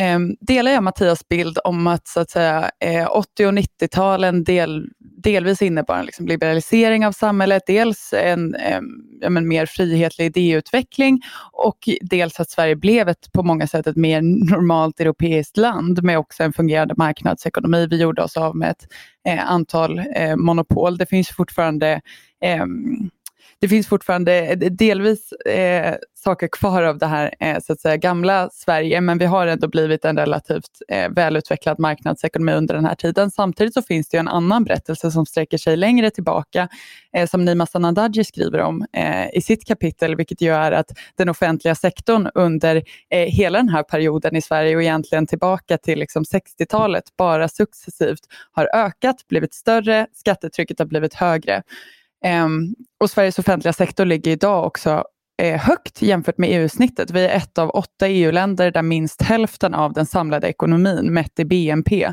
[0.00, 4.86] eh, delar jag Mattias bild om att, så att säga, eh, 80 och 90-talen del,
[5.22, 8.84] delvis innebar en liksom liberalisering av samhället, dels en, ehm,
[9.20, 11.20] ja, men, mer frihetlig idéutveckling
[11.52, 16.18] och dels att Sverige blev ett, på många sätt ett mer normalt europeiskt land med
[16.18, 17.86] också en fungerande marknadsekonomi.
[17.86, 18.86] Vi gjorde oss av med ett
[19.28, 20.98] eh, antal eh, monopol.
[20.98, 22.00] Det finns fortfarande
[22.44, 22.64] eh,
[23.60, 27.96] det finns fortfarande eh, delvis eh, saker kvar av det här eh, så att säga,
[27.96, 32.94] gamla Sverige, men vi har ändå blivit en relativt eh, välutvecklad marknadsekonomi under den här
[32.94, 33.30] tiden.
[33.30, 36.68] Samtidigt så finns det en annan berättelse som sträcker sig längre tillbaka,
[37.16, 41.28] eh, som Nima Sanandaji skriver om eh, i sitt kapitel, vilket ju är att den
[41.28, 42.76] offentliga sektorn under
[43.10, 48.20] eh, hela den här perioden i Sverige och egentligen tillbaka till liksom 60-talet bara successivt
[48.52, 51.62] har ökat, blivit större, skattetrycket har blivit högre.
[52.24, 55.04] Ehm, och Sveriges offentliga sektor ligger idag också
[55.42, 57.10] eh, högt jämfört med EU-snittet.
[57.10, 61.44] Vi är ett av åtta EU-länder där minst hälften av den samlade ekonomin mätt i
[61.44, 62.12] BNP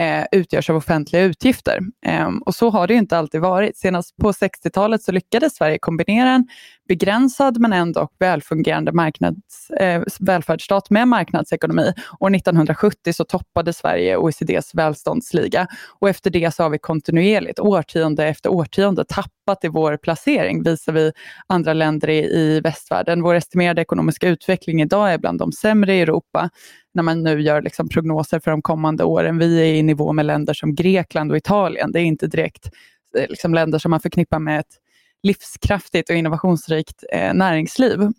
[0.00, 1.78] eh, utgörs av offentliga utgifter.
[2.06, 3.76] Eh, och så har det inte alltid varit.
[3.76, 6.48] Senast på 60-talet så lyckades Sverige kombinera en
[6.88, 11.92] begränsad men ändå välfungerande marknads, eh, välfärdsstat med marknadsekonomi.
[12.20, 15.66] År 1970 så toppade Sverige OECDs välståndsliga
[16.00, 21.12] och efter det så har vi kontinuerligt, årtionde efter årtionde, tappat i vår placering visavi
[21.46, 23.22] andra länder i, i västvärlden.
[23.22, 26.50] Vår estimerade ekonomiska utveckling idag är bland de sämre i Europa
[26.94, 29.38] när man nu gör liksom prognoser för de kommande åren.
[29.38, 31.92] Vi är i nivå med länder som Grekland och Italien.
[31.92, 32.70] Det är inte direkt
[33.18, 34.78] eh, liksom länder som man förknippar med ett
[35.24, 38.10] livskraftigt och innovationsrikt eh, näringsliv.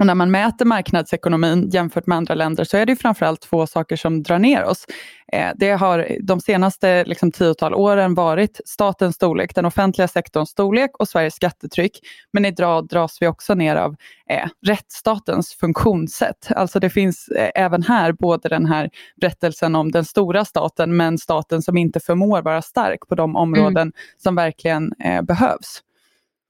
[0.00, 3.96] Och när man mäter marknadsekonomin jämfört med andra länder så är det framförallt två saker
[3.96, 4.86] som drar ner oss.
[5.32, 10.90] Eh, det har de senaste liksom, tiotal åren varit statens storlek, den offentliga sektorns storlek
[10.98, 11.98] och Sveriges skattetryck.
[12.32, 13.96] Men idag dras vi också ner av
[14.30, 16.48] eh, rättsstatens funktionssätt.
[16.50, 21.18] Alltså det finns eh, även här både den här berättelsen om den stora staten men
[21.18, 23.92] staten som inte förmår vara stark på de områden mm.
[24.18, 25.82] som verkligen eh, behövs.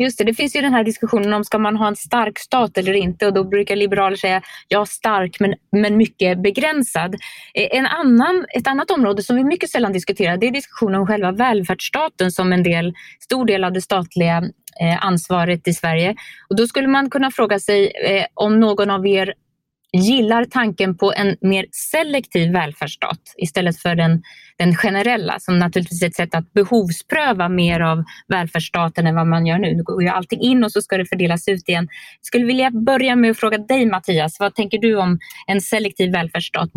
[0.03, 2.79] Just det, det finns ju den här diskussionen om ska man ha en stark stat
[2.79, 7.15] eller inte och då brukar liberaler säga ja stark men, men mycket begränsad.
[7.55, 11.07] Eh, en annan, ett annat område som vi mycket sällan diskuterar det är diskussionen om
[11.07, 14.37] själva välfärdsstaten som en del, stor del av det statliga
[14.81, 16.15] eh, ansvaret i Sverige.
[16.49, 19.35] Och då skulle man kunna fråga sig eh, om någon av er
[19.93, 24.23] gillar tanken på en mer selektiv välfärdsstat istället för den,
[24.59, 29.47] den generella som naturligtvis är ett sätt att behovspröva mer av välfärdsstaten än vad man
[29.47, 29.75] gör nu.
[29.75, 31.89] Nu går ju allting in och så ska det fördelas ut igen.
[32.21, 36.13] Jag skulle vilja börja med att fråga dig Mattias, vad tänker du om en selektiv
[36.13, 36.71] välfärdsstat?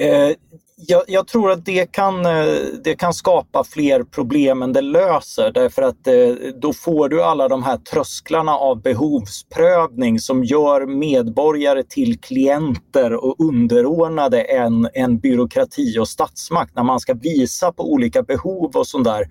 [0.00, 0.36] Eh,
[0.76, 2.46] jag, jag, tror att det kan, eh,
[2.84, 6.28] det kan skapa fler problem än det löser därför att eh,
[6.60, 13.40] då får du alla de här trösklarna av behovsprövning som gör medborgare till klienter och
[13.40, 16.76] underordnade en, en byråkrati och statsmakt.
[16.76, 19.26] När man ska visa på olika behov och sånt där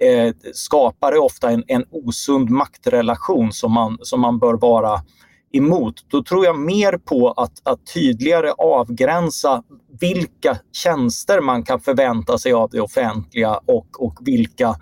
[0.00, 5.00] eh, skapar det ofta en, en osund maktrelation som man, som man bör vara
[5.56, 5.94] emot.
[6.08, 9.62] Då tror jag mer på att, att tydligare avgränsa
[10.00, 14.76] vilka tjänster man kan förvänta sig av det offentliga och, och vilka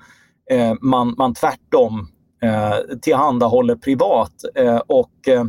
[0.51, 2.09] eh, man, man tvärtom
[2.43, 4.33] eh, tillhandahåller privat.
[4.55, 5.41] Eh, och, eh,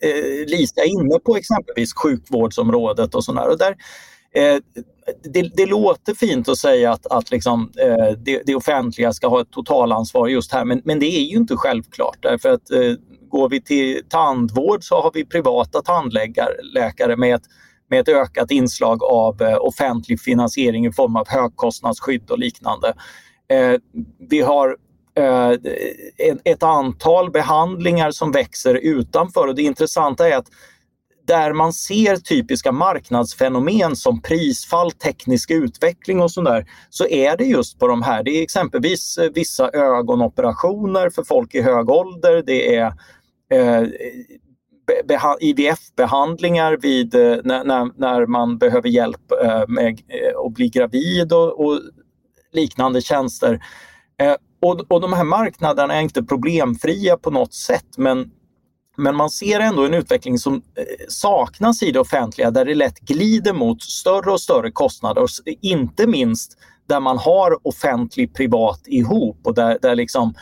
[0.00, 3.48] eh, Lisa är inne på exempelvis sjukvårdsområdet och sådär.
[3.48, 3.76] Och där,
[4.34, 4.58] eh,
[5.22, 9.40] det, det, låter fint att säga att, att liksom, eh, det, det, offentliga ska ha
[9.40, 12.92] ett totalansvar just här men, men det är ju inte självklart därför att eh,
[13.28, 17.42] går vi till tandvård så har vi privata tandläkare med ett,
[17.90, 22.94] med ett ökat inslag av eh, offentlig finansiering i form av högkostnadsskydd och liknande.
[23.48, 23.80] Eh,
[24.28, 24.76] vi har
[25.16, 25.50] eh,
[26.44, 30.48] ett antal behandlingar som växer utanför och det intressanta är att
[31.26, 37.78] där man ser typiska marknadsfenomen som prisfall, teknisk utveckling och sådär, så är det just
[37.78, 38.22] på de här.
[38.22, 42.42] Det är exempelvis eh, vissa ögonoperationer för folk i hög ålder.
[42.46, 42.92] Det är
[43.52, 43.88] eh,
[45.40, 51.66] IVF-behandlingar vid, eh, när, när man behöver hjälp eh, med eh, att bli gravid och,
[51.66, 51.80] och
[52.52, 53.64] liknande tjänster.
[54.18, 58.30] Eh, och, och de här marknaderna är inte problemfria på något sätt men,
[58.96, 60.60] men man ser ändå en utveckling som eh,
[61.08, 65.24] saknas i det offentliga där det lätt glider mot större och större kostnader.
[65.62, 70.34] Inte minst där man har offentlig privat ihop och där, där liksom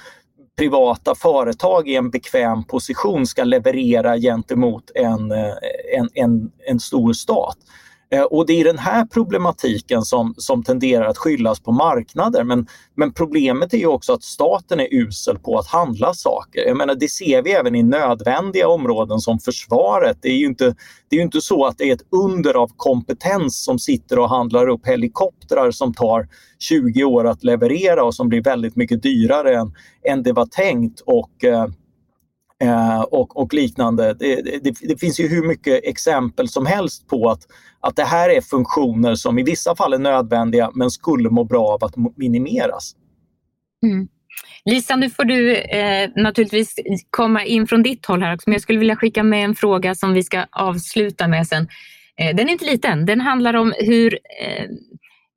[0.58, 5.54] privata företag i en bekväm position ska leverera gentemot en, eh,
[5.98, 7.56] en, en, en stor stat.
[8.14, 12.44] Eh, och det är den här problematiken som, som tenderar att skyllas på marknader.
[12.44, 16.60] Men, men problemet är ju också att staten är usel på att handla saker.
[16.66, 20.18] Jag menar, det ser vi även i nödvändiga områden som försvaret.
[20.20, 20.74] Det är ju inte,
[21.08, 24.68] det är inte så att det är ett under av kompetens som sitter och handlar
[24.68, 29.74] upp helikoptrar som tar 20 år att leverera och som blir väldigt mycket dyrare än,
[30.08, 31.00] än det var tänkt.
[31.00, 31.66] Och, eh,
[32.62, 34.14] eh och, och, liknande.
[34.14, 37.46] Det, det, det, finns ju hur mycket exempel som helst på att
[37.80, 41.66] att det här är funktioner som i vissa fall är nödvändiga men skulle må bra
[41.66, 42.96] av att minimeras.
[43.82, 44.08] Mm.
[44.64, 46.74] Lisa, nu får du eh, naturligtvis
[47.10, 49.94] komma in från ditt håll här också, men jag skulle vilja skicka med en fråga
[49.94, 51.68] som vi ska avsluta med sen.
[52.16, 54.64] Eh, den är inte liten, den handlar om hur eh,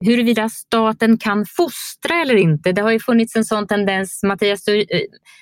[0.05, 2.71] huruvida staten kan fostra eller inte.
[2.71, 4.23] Det har ju funnits en sån tendens.
[4.23, 4.85] Mattias, du, eh,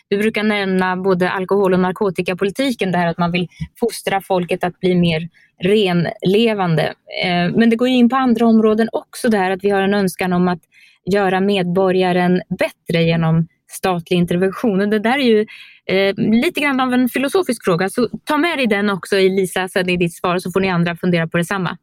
[0.10, 3.48] du brukar nämna både alkohol och narkotikapolitiken, det här att man vill
[3.80, 5.30] fostra folket att bli mer
[5.64, 6.84] renlevande.
[7.24, 9.94] Eh, men det går in på andra områden också, det här att vi har en
[9.94, 10.62] önskan om att
[11.06, 14.82] göra medborgaren bättre genom statlig intervention.
[14.82, 15.46] Och det där är ju
[15.86, 19.68] eh, lite grann av en filosofisk fråga, så ta med dig den också i Lisa,
[19.68, 21.78] sen i ditt svar, så får ni andra fundera på detsamma.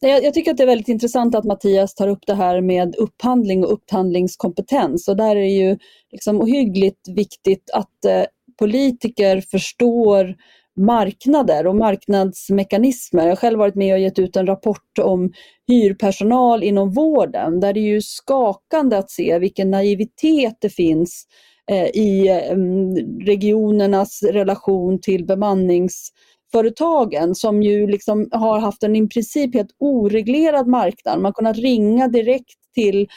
[0.00, 3.64] Jag, tycker att det är väldigt intressant att Mattias tar upp det här med upphandling
[3.64, 5.08] och upphandlingskompetens.
[5.08, 5.78] Och där är det ju
[6.12, 8.24] liksom ohyggligt viktigt att eh,
[8.58, 10.34] politiker förstår
[10.76, 13.22] marknader och marknadsmekanismer.
[13.22, 15.32] Jag har själv varit med och gett ut en rapport om
[15.68, 21.26] hyrpersonal inom vården där det är ju skakande att se vilken naivitet det finns
[21.70, 22.94] eh, i eh, mm,
[23.26, 26.10] regionernas relation till bemannings
[26.52, 31.18] företagen som ju liksom har haft en i princip helt oreglerad marknad.
[31.18, 33.08] Man har kunnat ringa direkt till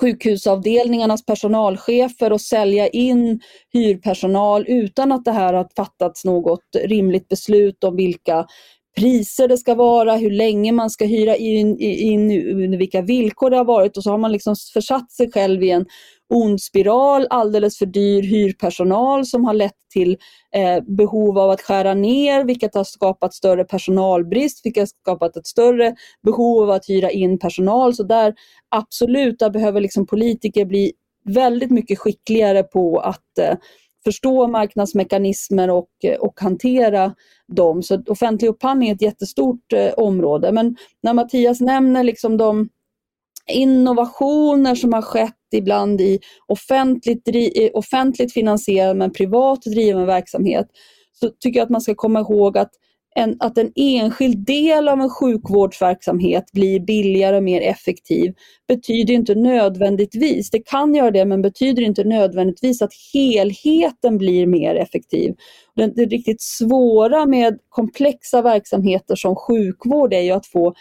[0.00, 3.40] sjukhusavdelningarnas personalchefer och sälja in
[3.72, 8.46] hyrpersonal utan att det här har fattats något rimligt beslut om vilka
[8.96, 13.56] priser det ska vara, hur länge man ska hyra in, in, in vilka villkor det
[13.56, 15.86] har varit och så har man liksom försatt sig själv i en
[16.30, 20.16] ond spiral, alldeles för dyr hyrpersonal som har lett till
[20.54, 25.46] eh, behov av att skära ner, vilket har skapat större personalbrist, vilket har skapat ett
[25.46, 27.94] större behov av att hyra in personal.
[27.94, 28.34] Så där
[28.68, 30.92] absolut, där behöver liksom politiker bli
[31.24, 33.54] väldigt mycket skickligare på att eh,
[34.04, 37.14] förstå marknadsmekanismer och, eh, och hantera
[37.48, 37.82] dem.
[37.82, 40.52] Så offentlig upphandling är ett jättestort eh, område.
[40.52, 42.68] Men när Mattias nämner liksom de
[43.52, 47.28] innovationer som har skett ibland i offentligt,
[47.72, 50.66] offentligt finansierad men privat driven verksamhet
[51.12, 52.70] så tycker jag att man ska komma ihåg att
[53.14, 58.34] en, att en enskild del av en sjukvårdsverksamhet blir billigare och mer effektiv
[58.68, 64.74] betyder inte nödvändigtvis, det kan göra det, men betyder inte nödvändigtvis att helheten blir mer
[64.74, 65.34] effektiv.
[65.76, 70.74] Det, det riktigt svåra med komplexa verksamheter som sjukvård är ju att få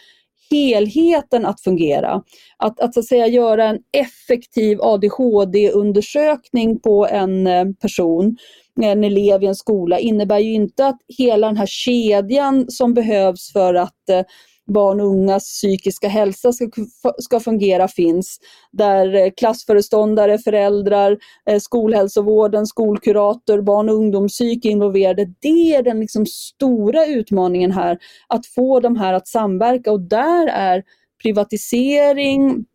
[0.51, 2.23] helheten att fungera.
[2.57, 8.37] Att, att, så att säga göra en effektiv ADHD-undersökning på en eh, person,
[8.81, 13.53] en elev i en skola, innebär ju inte att hela den här kedjan som behövs
[13.53, 14.21] för att eh,
[14.69, 16.65] barn och ungas psykiska hälsa ska,
[17.17, 18.39] ska fungera finns.
[18.71, 21.17] Där eh, klassföreståndare, föräldrar,
[21.49, 25.25] eh, skolhälsovården, skolkurator, barn och ungdomspsyk är involverade.
[25.39, 30.47] Det är den liksom stora utmaningen här, att få de här att samverka och där
[30.47, 30.83] är
[31.23, 32.65] privatisering,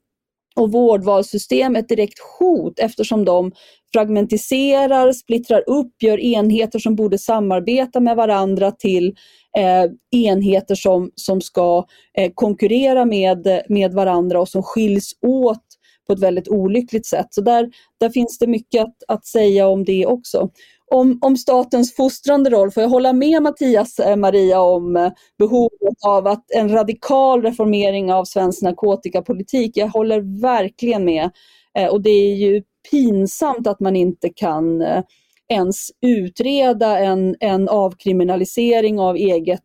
[0.57, 3.53] och vårdvalssystem ett direkt hot eftersom de
[3.93, 9.15] fragmentiserar, splittrar upp, gör enheter som borde samarbeta med varandra till
[9.59, 11.87] eh, enheter som, som ska
[12.19, 15.65] eh, konkurrera med, med varandra och som skiljs åt
[16.07, 17.27] på ett väldigt olyckligt sätt.
[17.31, 20.51] Så där, där finns det mycket att, att säga om det också
[20.95, 25.99] om, om statens fostrande roll får jag hålla med Mattias eh, Maria om eh, behovet
[26.07, 29.77] av att en radikal reformering av svensk narkotikapolitik.
[29.77, 31.31] Jag håller verkligen med.
[31.79, 35.03] Eh, och det är ju pinsamt att man inte kan eh,
[35.49, 39.65] ens utreda en, en avkriminalisering av eget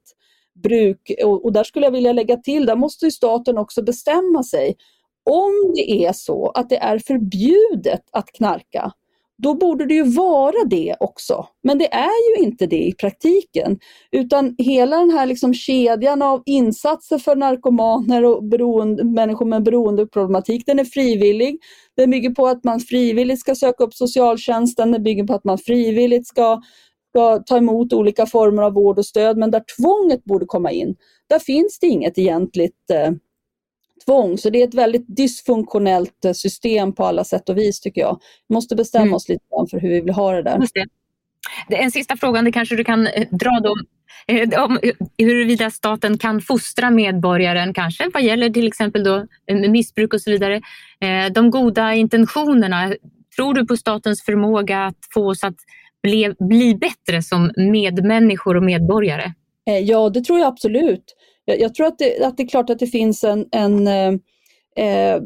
[0.63, 1.12] bruk.
[1.24, 4.76] Och, och där skulle jag vilja lägga till, där måste staten också bestämma sig.
[5.24, 8.92] Om det är så att det är förbjudet att knarka,
[9.43, 11.47] då borde det ju vara det också.
[11.63, 13.80] Men det är ju inte det i praktiken.
[14.12, 20.63] Utan hela den här liksom kedjan av insatser för narkomaner och beroende, människor med beroendeproblematik,
[20.65, 21.60] den är frivillig.
[21.97, 25.58] Den bygger på att man frivilligt ska söka upp socialtjänsten, den bygger på att man
[25.58, 26.62] frivilligt ska,
[27.10, 29.38] ska ta emot olika former av vård och stöd.
[29.38, 30.95] Men där tvånget borde komma in,
[31.30, 33.12] där finns det inget egentligt eh,
[34.10, 34.38] tvång.
[34.38, 38.19] Så det är ett väldigt dysfunktionellt eh, system på alla sätt och vis tycker jag.
[38.48, 39.13] Vi måste bestämma mm.
[39.13, 40.60] oss lite för hur vi vill ha det där.
[41.69, 41.76] Det.
[41.76, 43.76] En sista fråga, det kanske du kan eh, dra då
[44.28, 44.80] eh, om
[45.17, 49.26] huruvida staten kan fostra medborgaren, kanske vad gäller till exempel då
[49.69, 50.62] missbruk och så vidare.
[51.32, 52.93] De goda intentionerna,
[53.36, 55.56] tror du på statens förmåga att få oss att
[56.04, 59.34] bli, bli bättre som medmänniskor och medborgare?
[59.84, 61.15] Ja, det tror jag absolut
[61.50, 64.14] jag, jag tror att det, att det är klart att det finns en, en eh,
[64.86, 65.22] eh,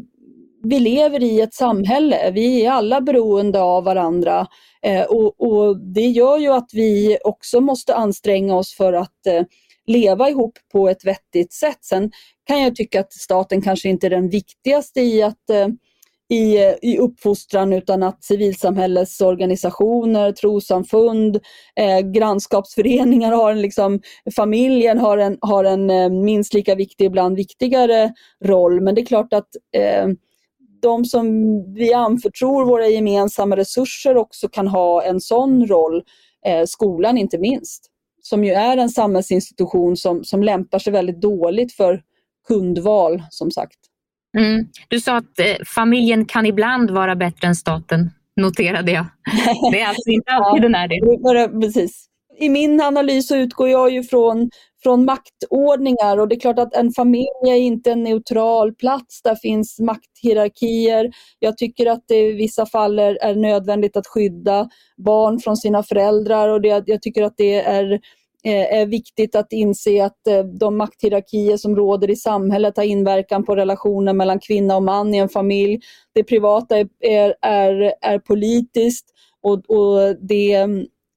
[0.64, 4.48] vi lever i ett samhälle, vi är alla beroende av varandra
[4.86, 9.44] eh, och, och, det gör ju att vi också måste anstränga oss för att eh,
[9.88, 11.78] leva ihop på ett vettigt sätt.
[11.82, 12.12] Sen
[12.44, 15.68] kan jag tycka att staten kanske inte är den viktigaste i att eh,
[16.30, 21.40] i, i uppfostran utan att civilsamhällesorganisationer, trossamfund,
[21.76, 24.02] eh, grannskapsföreningar har en, liksom,
[24.36, 28.82] familjen har en, har en eh, minst lika viktig, ibland viktigare roll.
[28.82, 30.08] Men det är klart att eh,
[30.82, 31.34] de som
[31.74, 36.04] vi anförtror våra gemensamma resurser också kan ha en sån roll,
[36.46, 37.86] eh, skolan inte minst,
[38.22, 42.02] som ju är en samhällsinstitution som, som lämpar sig väldigt dåligt för
[42.48, 43.80] kundval som sagt.
[44.38, 44.68] Mm.
[44.88, 49.06] Du sa att eh, familjen kan ibland vara bättre än staten, noterade jag.
[49.72, 51.62] Det är alltså inte alltid ja, den är det.
[51.62, 52.06] Precis.
[52.40, 54.50] I min analys utgår jag ju från,
[54.84, 59.22] från maktordningar och det är klart att en familj är inte en neutral plats.
[59.22, 61.12] Där finns makthierarkier.
[61.40, 65.84] Jag tycker att det i vissa fall är, är nödvändigt att skydda barn från sina
[65.84, 68.00] föräldrar och det, jag tycker att det är
[68.46, 73.44] Eh, är viktigt att inse att eh, de makthierarkier som råder i samhället har inverkan
[73.44, 75.80] på relationen mellan kvinna och man i en familj.
[76.14, 76.88] Det privata är,
[77.42, 79.06] är, är, politiskt
[79.42, 80.54] och, och det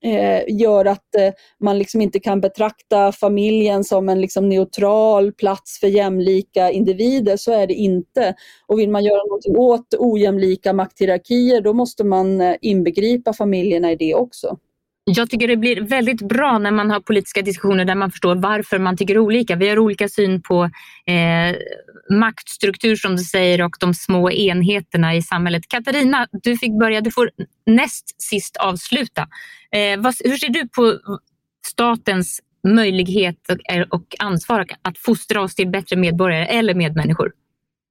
[0.05, 1.09] eh, gör att
[1.61, 7.37] man liksom inte kan betrakta familjen som en liksom neutral plats för jämlika individer.
[7.37, 8.35] Så är det inte.
[8.67, 14.15] Och vill man göra någonting åt ojämlika makthierarkier då måste man inbegripa familjerna i det
[14.15, 14.59] också.
[15.09, 18.79] Jag tycker det blir väldigt bra när man har politiska diskussioner där man förstår varför
[18.79, 19.57] man tycker olika.
[19.57, 20.65] Vi har olika syn på
[21.07, 21.57] eh,
[22.19, 25.69] maktstruktur som du säger och de små enheterna i samhället.
[25.69, 27.01] Katarina, du fick börja.
[27.01, 27.31] Du får
[27.67, 29.29] näst sist avsluta.
[29.71, 30.99] Eh, vad, hur ser du på
[31.67, 37.33] statens möjlighet och, eh, och ansvar att fostra oss till bättre medborgare eller medmänniskor?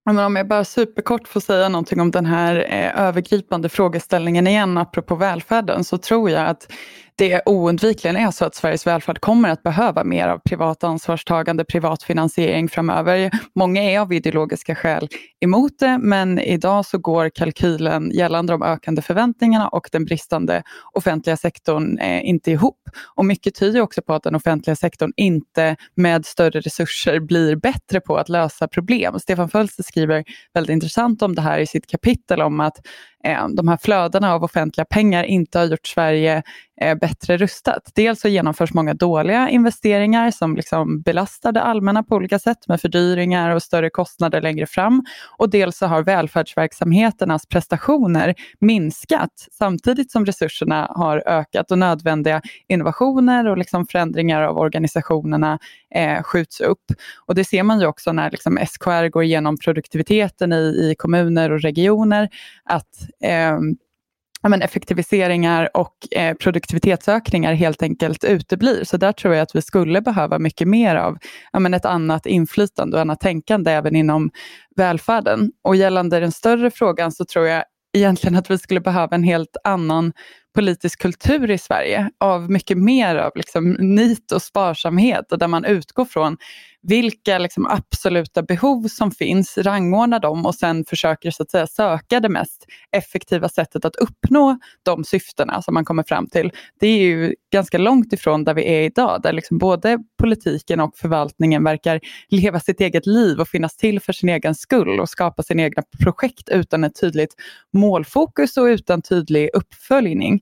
[0.09, 5.15] om jag bara superkort får säga någonting om den här eh, övergripande frågeställningen igen, apropå
[5.15, 6.71] välfärden, så tror jag att
[7.17, 12.03] det oundvikligen är så att Sveriges välfärd kommer att behöva mer av privat ansvarstagande, privat
[12.03, 13.31] finansiering framöver.
[13.55, 15.07] Många är av ideologiska skäl
[15.41, 21.37] emot det, men idag så går kalkylen gällande de ökande förväntningarna och den bristande offentliga
[21.37, 22.89] sektorn eh, inte ihop.
[23.15, 28.01] Och mycket tyder också på att den offentliga sektorn inte med större resurser blir bättre
[28.01, 29.19] på att lösa problem.
[29.19, 30.23] Stefan Fölster skriver
[30.53, 32.77] väldigt intressant om det här i sitt kapitel om att
[33.25, 36.43] Eh, de här flödena av offentliga pengar inte har gjort Sverige
[36.81, 37.91] eh, bättre rustat.
[37.95, 42.81] Dels så genomförs många dåliga investeringar som liksom belastar det allmänna på olika sätt med
[42.81, 45.05] fördyringar och större kostnader längre fram.
[45.37, 53.47] Och dels så har välfärdsverksamheternas prestationer minskat samtidigt som resurserna har ökat och nödvändiga innovationer
[53.47, 55.59] och liksom förändringar av organisationerna
[55.95, 56.83] eh, skjuts upp.
[57.25, 61.51] Och det ser man ju också när liksom, SKR går igenom produktiviteten i, i kommuner
[61.51, 62.29] och regioner,
[62.63, 63.75] att Ehm,
[64.49, 68.83] men, effektiviseringar och eh, produktivitetsökningar helt enkelt uteblir.
[68.83, 71.17] Så där tror jag att vi skulle behöva mycket mer av
[71.59, 74.31] men, ett annat inflytande och annat tänkande även inom
[74.75, 75.51] välfärden.
[75.63, 77.63] Och gällande den större frågan så tror jag
[77.97, 80.13] egentligen att vi skulle behöva en helt annan
[80.55, 85.65] politisk kultur i Sverige av mycket mer av liksom nit och sparsamhet och där man
[85.65, 86.37] utgår från
[86.87, 92.19] vilka liksom absoluta behov som finns, rangordnar dem och sen försöker så att säga söka
[92.19, 96.51] det mest effektiva sättet att uppnå de syftena som man kommer fram till.
[96.79, 100.97] Det är ju ganska långt ifrån där vi är idag, där liksom både politiken och
[100.97, 101.99] förvaltningen verkar
[102.29, 105.83] leva sitt eget liv och finnas till för sin egen skull och skapa sina egna
[106.03, 107.35] projekt utan ett tydligt
[107.73, 110.41] målfokus och utan tydlig uppföljning.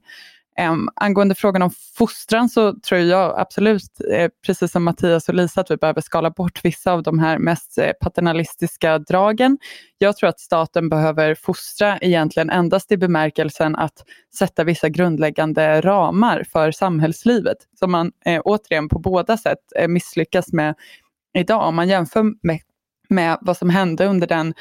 [0.62, 5.62] Um, angående frågan om fostran så tror jag absolut, eh, precis som Mattias och Lisa,
[5.62, 9.58] att vi behöver skala bort vissa av de här mest eh, paternalistiska dragen.
[9.98, 14.04] Jag tror att staten behöver fostra egentligen endast i bemärkelsen att
[14.38, 20.54] sätta vissa grundläggande ramar för samhällslivet, som man eh, återigen på båda sätt eh, misslyckas
[20.54, 20.76] med
[21.38, 21.68] idag.
[21.68, 22.60] Om man jämför med,
[23.10, 24.54] med vad som hände under den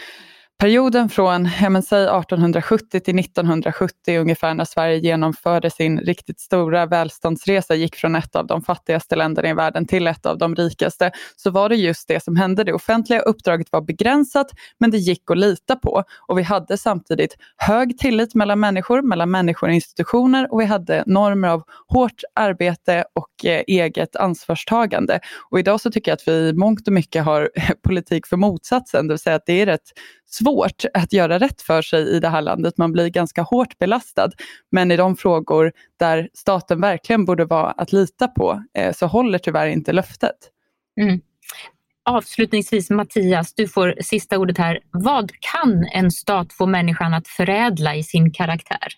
[0.58, 6.86] perioden från ja, men, säg 1870 till 1970 ungefär när Sverige genomförde sin riktigt stora
[6.86, 11.10] välståndsresa, gick från ett av de fattigaste länderna i världen till ett av de rikaste,
[11.36, 12.64] så var det just det som hände.
[12.64, 16.04] Det offentliga uppdraget var begränsat, men det gick att lita på.
[16.26, 21.04] Och vi hade samtidigt hög tillit mellan människor, mellan människor och institutioner och vi hade
[21.06, 25.20] normer av hårt arbete och eh, eget ansvarstagande.
[25.50, 27.50] Och idag så tycker jag att vi i mångt och mycket har
[27.82, 29.92] politik för motsatsen, det vill säga att det är rätt
[30.42, 32.78] svårt att göra rätt för sig i det här landet.
[32.78, 34.30] Man blir ganska hårt belastad.
[34.70, 39.38] Men i de frågor där staten verkligen borde vara att lita på eh, så håller
[39.38, 40.36] tyvärr inte löftet.
[41.00, 41.20] Mm.
[42.04, 44.78] Avslutningsvis Mattias, du får sista ordet här.
[44.90, 48.88] Vad kan en stat få människan att förädla i sin karaktär?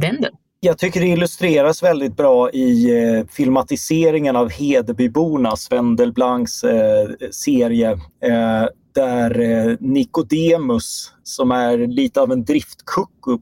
[0.00, 0.28] Den du?
[0.64, 7.90] Jag tycker det illustreras väldigt bra i eh, filmatiseringen av Hedebyborna, Sven Delblancs eh, serie.
[8.24, 13.38] Eh, där eh, Nikodemus, som är lite av en driftkucku,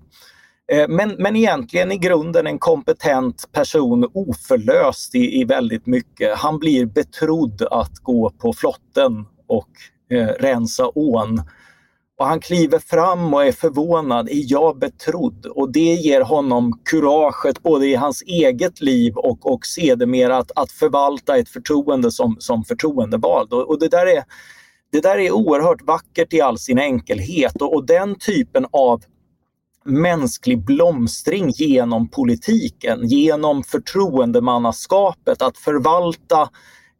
[0.73, 6.39] eh, men, men egentligen i grunden en kompetent person, oförlöst i, i väldigt mycket.
[6.39, 9.71] Han blir betrodd att gå på flotten och
[10.11, 11.43] eh, rensa ån.
[12.21, 14.29] Och han kliver fram och är förvånad.
[14.29, 15.47] Är jag betrodd?
[15.47, 20.73] Och det ger honom kuraget både i hans eget liv och, och sedermera att, att
[20.73, 23.53] förvalta ett förtroende som, som förtroendevald.
[23.53, 24.25] Och, och det där är
[24.93, 29.03] det där är oerhört vackert i all sin enkelhet och, och den typen av
[29.85, 36.49] mänsklig blomstring genom politiken, genom förtroendemannaskapet, att förvalta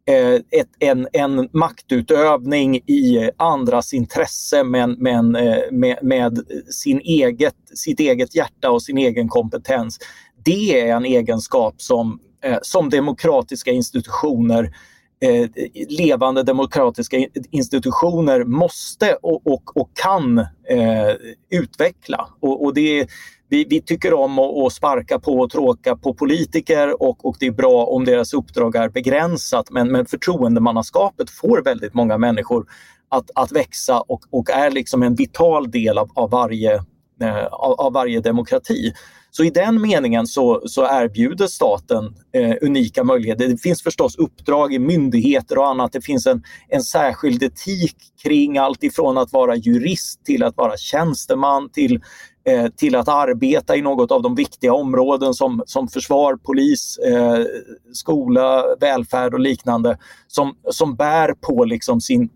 [0.07, 6.39] eh, ett, en, en maktutövning i andras intresse men, men eh, med, med,
[6.69, 9.99] sin eget, sitt eget hjärta och sin egen kompetens.
[10.43, 14.75] Det är en egenskap som, eh, som demokratiska institutioner
[15.21, 15.49] eh,
[15.89, 17.17] levande demokratiska
[17.51, 21.15] institutioner måste och, och, och kan eh,
[21.49, 22.27] utveckla.
[22.39, 23.07] Och, och det,
[23.49, 27.51] vi, vi, tycker om att, sparka på och tråka på politiker och, och det är
[27.51, 32.65] bra om deras uppdrag är begränsat men, men förtroendemannaskapet får väldigt många människor
[33.09, 36.73] att, att växa och, och är liksom en vital del av, av varje,
[37.21, 38.93] eh, av, av varje demokrati.
[39.33, 43.47] Så i den meningen så, så erbjuder staten eh, unika möjligheter.
[43.47, 45.91] Det finns förstås uppdrag i myndigheter och annat.
[45.93, 50.77] Det finns en, en särskild etik kring allt ifrån att vara jurist till att vara
[50.77, 52.01] tjänsteman till
[52.47, 57.45] eh, till att arbeta i något av de viktiga områden som, som försvar, polis, eh,
[57.93, 62.29] skola, välfärd och liknande som, som bär på liksom sin,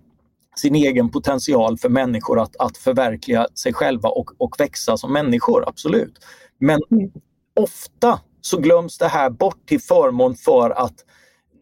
[0.56, 5.70] sin egen potential för människor att, att förverkliga sig själva och, och växa som människor,
[5.70, 6.20] absolut.
[6.60, 7.12] Men mm.
[7.56, 10.96] ofta så glöms det här bort till förmån för att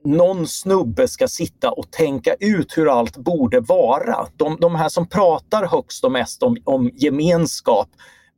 [0.06, 4.28] någon snubbe ska sitta och tänka ut hur allt borde vara.
[4.38, 7.90] De, de här som pratar högst och mest om, om gemenskap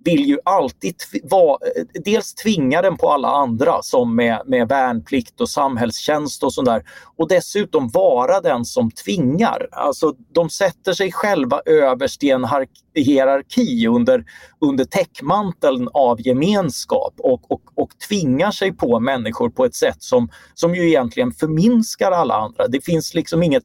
[0.06, 1.58] vill ju alltid va,
[2.06, 6.84] dels tvinga den på alla andra som med, med värnplikt och samhällstjänst och sådär.
[7.16, 9.68] Och dessutom vara den som tvingar.
[9.72, 12.48] Alltså de sätter sig själva överst i en
[12.96, 14.26] hierarki under,
[14.62, 20.30] under täckmanteln av gemenskap och, och, och tvingar sig på människor på ett sätt som,
[20.54, 22.68] som ju egentligen förminskar alla andra.
[22.68, 23.64] Det finns liksom inget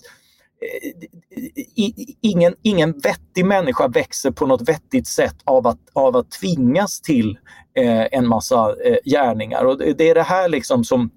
[2.21, 7.39] ingen, ingen vettig människa växer på något vettigt sätt av att, av att tvingas till
[7.77, 9.65] eh, en massa eh, gärningar.
[9.65, 11.11] Och det är det här liksom som,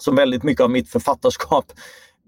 [0.00, 1.72] som väldigt mycket av mitt författarskap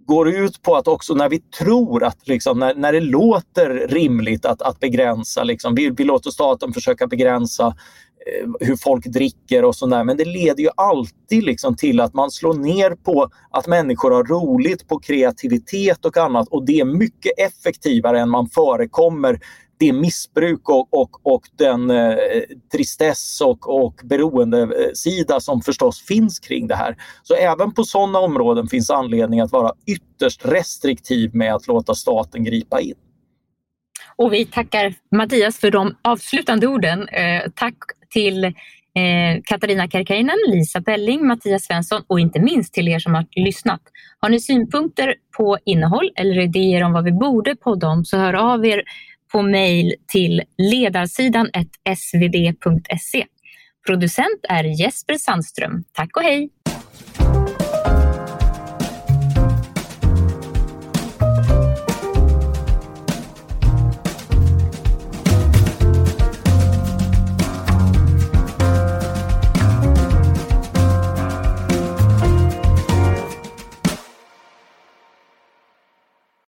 [0.07, 4.45] går ut på att också när vi tror att, liksom, när, när det låter rimligt
[4.45, 9.77] att, att begränsa, liksom, vi, vi låter staten försöka begränsa eh, hur folk dricker och
[9.77, 10.05] sådär.
[10.05, 14.25] Men det leder ju alltid liksom till att man slår ner på att människor har
[14.25, 19.41] roligt, på kreativitet och annat och det är mycket effektivare än man förekommer
[19.79, 22.17] det missbruk och, och, och den eh,
[22.73, 26.97] tristess och, och beroendesida som förstås finns kring det här.
[27.23, 32.45] Så även på sådana områden finns anledning att vara ytterst restriktiv med att låta staten
[32.45, 32.95] gripa in.
[34.17, 37.09] Och vi tackar Mattias för de avslutande orden.
[37.09, 37.77] Eh, tack
[38.11, 38.53] till eh,
[39.45, 43.81] Katarina Karkainen, Lisa Belling, Mattias Svensson och inte minst till er som har lyssnat.
[44.19, 48.35] Har ni synpunkter på innehåll eller idéer om vad vi borde podda om så hör
[48.35, 48.83] av er
[49.33, 51.51] på mejl till ledarsidan
[51.97, 53.27] svd.se.
[53.87, 55.85] Producent är Jesper Sandström.
[55.93, 56.56] Tack och hej!